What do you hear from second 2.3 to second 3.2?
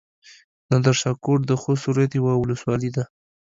ولسوالي ده.